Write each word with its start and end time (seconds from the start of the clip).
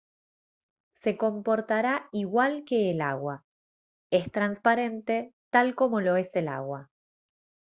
se 0.95 1.15
comportará 1.15 2.09
igual 2.11 2.63
que 2.65 2.89
el 2.89 3.01
agua 3.01 3.45
es 4.09 4.31
transparente 4.31 5.31
tal 5.51 5.75
como 5.75 6.01
lo 6.01 6.15
es 6.15 6.35
el 6.35 6.47
agua 6.47 6.89